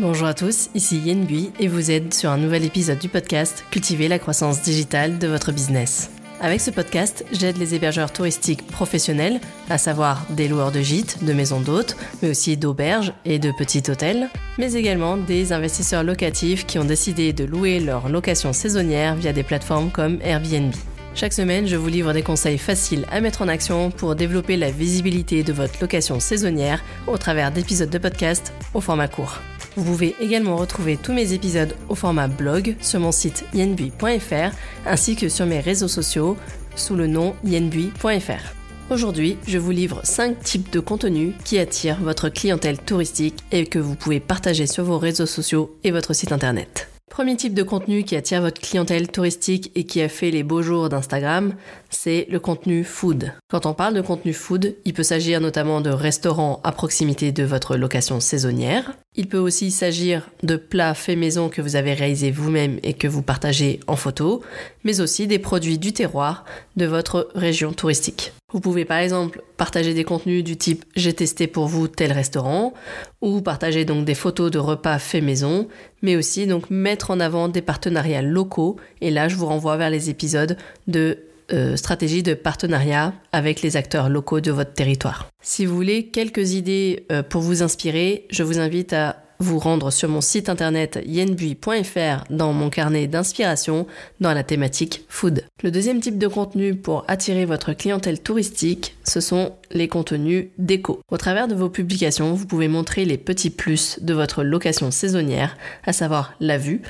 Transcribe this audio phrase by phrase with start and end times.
[0.00, 3.66] Bonjour à tous, ici Yen Bui et vous êtes sur un nouvel épisode du podcast
[3.70, 6.10] Cultiver la croissance digitale de votre business.
[6.40, 11.34] Avec ce podcast, j'aide les hébergeurs touristiques professionnels, à savoir des loueurs de gîtes, de
[11.34, 16.78] maisons d'hôtes, mais aussi d'auberges et de petits hôtels, mais également des investisseurs locatifs qui
[16.78, 20.72] ont décidé de louer leur location saisonnière via des plateformes comme Airbnb.
[21.14, 24.70] Chaque semaine, je vous livre des conseils faciles à mettre en action pour développer la
[24.70, 29.40] visibilité de votre location saisonnière au travers d'épisodes de podcast au format court.
[29.76, 34.54] Vous pouvez également retrouver tous mes épisodes au format blog sur mon site yenbui.fr
[34.86, 36.36] ainsi que sur mes réseaux sociaux
[36.74, 38.54] sous le nom yenbui.fr.
[38.90, 43.78] Aujourd'hui, je vous livre 5 types de contenus qui attirent votre clientèle touristique et que
[43.78, 46.89] vous pouvez partager sur vos réseaux sociaux et votre site internet.
[47.10, 50.62] Premier type de contenu qui attire votre clientèle touristique et qui a fait les beaux
[50.62, 51.54] jours d'Instagram,
[51.90, 53.32] c'est le contenu food.
[53.50, 57.42] Quand on parle de contenu food, il peut s'agir notamment de restaurants à proximité de
[57.42, 58.92] votre location saisonnière.
[59.16, 63.08] Il peut aussi s'agir de plats faits maison que vous avez réalisés vous-même et que
[63.08, 64.42] vous partagez en photo,
[64.84, 66.44] mais aussi des produits du terroir
[66.76, 68.32] de votre région touristique.
[68.52, 72.74] Vous pouvez par exemple partager des contenus du type j'ai testé pour vous tel restaurant
[73.20, 75.68] ou partager donc des photos de repas faits maison,
[76.02, 79.90] mais aussi donc mettre en avant des partenariats locaux et là je vous renvoie vers
[79.90, 80.56] les épisodes
[80.88, 81.18] de
[81.52, 85.28] euh, stratégie de partenariat avec les acteurs locaux de votre territoire.
[85.42, 89.90] Si vous voulez quelques idées euh, pour vous inspirer, je vous invite à vous rendre
[89.90, 93.86] sur mon site internet yenbui.fr dans mon carnet d'inspiration
[94.20, 95.44] dans la thématique food.
[95.62, 101.00] Le deuxième type de contenu pour attirer votre clientèle touristique, ce sont les contenus déco.
[101.10, 105.56] Au travers de vos publications, vous pouvez montrer les petits plus de votre location saisonnière,
[105.84, 106.82] à savoir la vue,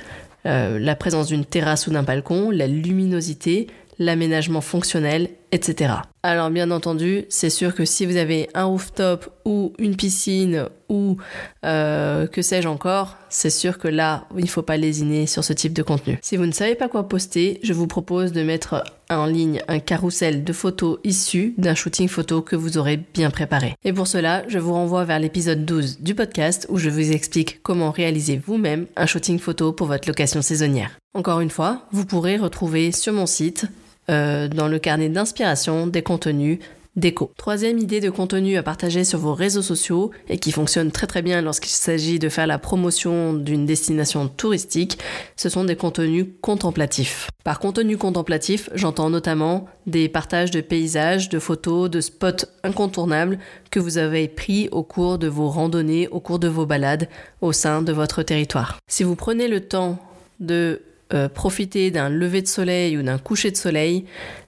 [0.47, 5.95] euh, la présence d'une terrasse ou d'un balcon, la luminosité, l'aménagement fonctionnel, etc.
[6.23, 11.17] Alors bien entendu, c'est sûr que si vous avez un rooftop ou une piscine ou
[11.65, 15.53] euh, que sais-je encore, c'est sûr que là, il ne faut pas lésiner sur ce
[15.53, 16.19] type de contenu.
[16.21, 19.79] Si vous ne savez pas quoi poster, je vous propose de mettre en ligne un
[19.79, 23.75] carrousel de photos issues d'un shooting photo que vous aurez bien préparé.
[23.85, 27.63] Et pour cela, je vous renvoie vers l'épisode 12 du podcast où je vous explique
[27.63, 30.91] comment réaliser vous-même un shooting photo pour votre location saisonnière.
[31.15, 33.67] Encore une fois, vous pourrez retrouver sur mon site
[34.11, 36.59] euh, dans le carnet d'inspiration des contenus
[36.97, 37.33] déco.
[37.37, 41.23] Troisième idée de contenu à partager sur vos réseaux sociaux et qui fonctionne très très
[41.23, 44.99] bien lorsqu'il s'agit de faire la promotion d'une destination touristique,
[45.37, 47.29] ce sont des contenus contemplatifs.
[47.45, 53.39] Par contenu contemplatif, j'entends notamment des partages de paysages, de photos, de spots incontournables
[53.71, 57.09] que vous avez pris au cours de vos randonnées, au cours de vos balades
[57.41, 58.79] au sein de votre territoire.
[58.89, 59.99] Si vous prenez le temps
[60.41, 60.83] de
[61.13, 64.05] euh, profiter d'un lever de soleil ou d'un coucher de soleil,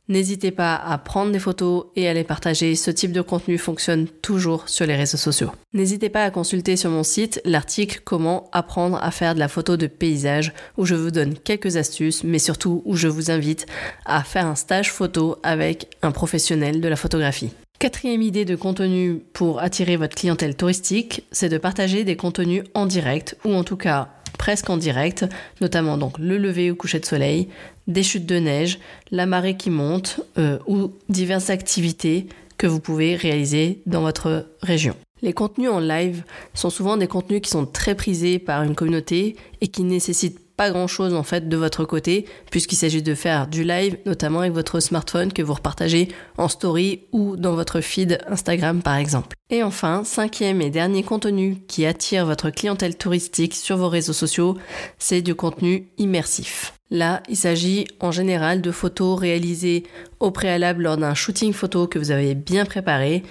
[0.09, 2.75] n'hésitez pas à prendre des photos et à les partager.
[2.75, 5.51] Ce type de contenu fonctionne toujours sur les réseaux sociaux.
[5.73, 9.77] N'hésitez pas à consulter sur mon site l'article Comment apprendre à faire de la photo
[9.77, 13.67] de paysage où je vous donne quelques astuces, mais surtout où je vous invite
[14.05, 17.51] à faire un stage photo avec un professionnel de la photographie.
[17.83, 22.87] Quatrième idée de contenu pour attirer votre clientèle touristique, c'est de partager des contenus en
[22.87, 24.11] direct ou en tout cas
[24.43, 25.25] presque en direct,
[25.61, 27.47] notamment donc le lever ou coucher de soleil,
[27.87, 28.81] des chutes de neige,
[29.13, 32.27] la marée qui monte euh, ou diverses activités
[32.59, 34.97] que vous pouvez réaliser dans votre région.
[35.23, 39.37] Les contenus en live sont souvent des contenus qui sont très prisés par une communauté
[39.61, 43.47] et qui nécessitent pas grand chose en fait de votre côté, puisqu'il s'agit de faire
[43.47, 46.09] du live, notamment avec votre smartphone que vous repartagez
[46.39, 49.37] en story ou dans votre feed Instagram par exemple.
[49.51, 54.57] Et enfin, cinquième et dernier contenu qui attire votre clientèle touristique sur vos réseaux sociaux,
[54.99, 56.73] c'est du contenu immersif.
[56.93, 59.85] Là, il s'agit en général de photos réalisées
[60.21, 63.23] au préalable lors d'un shooting photo que vous avez bien préparé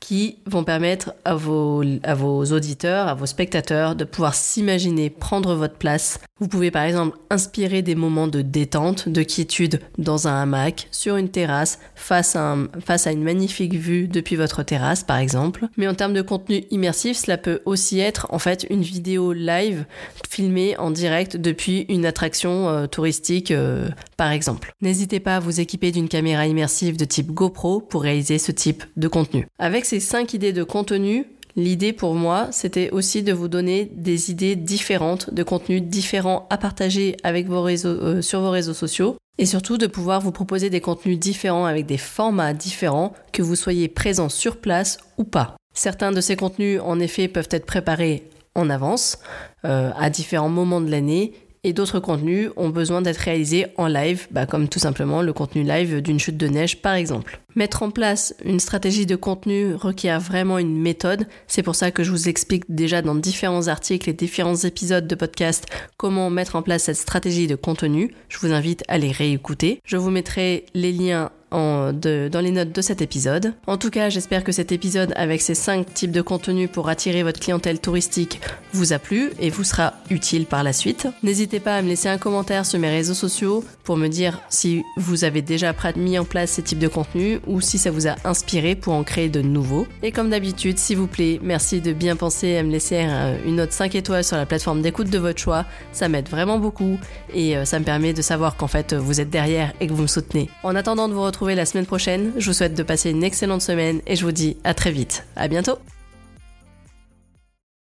[0.00, 5.54] qui vont permettre à vos, à vos auditeurs, à vos spectateurs de pouvoir s'imaginer prendre
[5.54, 6.18] votre place.
[6.40, 11.16] Vous pouvez par exemple inspirer des moments de détente, de quiétude dans un hamac, sur
[11.16, 15.68] une terrasse, face à, une magnifique vue depuis votre terrasse par exemple.
[15.76, 19.84] Mais en termes de contenu immersif, cela peut aussi être en fait une vidéo live
[20.28, 23.09] filmée en direct depuis une attraction euh, touristique
[23.50, 24.72] euh, par exemple.
[24.80, 28.84] N'hésitez pas à vous équiper d'une caméra immersive de type GoPro pour réaliser ce type
[28.96, 29.46] de contenu.
[29.58, 31.26] Avec ces cinq idées de contenu,
[31.56, 36.56] L'idée pour moi, c'était aussi de vous donner des idées différentes, de contenus différents à
[36.56, 40.70] partager avec vos réseaux, euh, sur vos réseaux sociaux et surtout de pouvoir vous proposer
[40.70, 45.56] des contenus différents avec des formats différents, que vous soyez présent sur place ou pas.
[45.74, 49.18] Certains de ces contenus, en effet, peuvent être préparés en avance,
[49.64, 51.32] euh, à différents moments de l'année,
[51.64, 55.62] et d'autres contenus ont besoin d'être réalisés en live, bah, comme tout simplement le contenu
[55.62, 57.40] live d'une chute de neige par exemple.
[57.56, 61.26] Mettre en place une stratégie de contenu requiert vraiment une méthode.
[61.46, 65.14] C'est pour ça que je vous explique déjà dans différents articles et différents épisodes de
[65.14, 65.66] podcast
[65.96, 68.14] comment mettre en place cette stratégie de contenu.
[68.28, 69.80] Je vous invite à les réécouter.
[69.84, 73.54] Je vous mettrai les liens dans les notes de cet épisode.
[73.66, 77.22] En tout cas, j'espère que cet épisode avec ces 5 types de contenus pour attirer
[77.22, 78.40] votre clientèle touristique
[78.72, 81.08] vous a plu et vous sera utile par la suite.
[81.22, 84.84] N'hésitez pas à me laisser un commentaire sur mes réseaux sociaux pour me dire si
[84.96, 88.16] vous avez déjà mis en place ces types de contenus ou si ça vous a
[88.24, 89.86] inspiré pour en créer de nouveaux.
[90.02, 93.06] Et comme d'habitude, s'il vous plaît, merci de bien penser à me laisser
[93.46, 95.64] une note 5 étoiles sur la plateforme d'écoute de votre choix.
[95.92, 96.98] Ça m'aide vraiment beaucoup
[97.34, 100.02] et euh, ça me permet de savoir qu'en fait vous êtes derrière et que vous
[100.02, 100.48] me soutenez.
[100.62, 102.32] En attendant de vous la semaine prochaine.
[102.36, 105.26] Je vous souhaite de passer une excellente semaine et je vous dis à très vite.
[105.36, 105.78] À bientôt!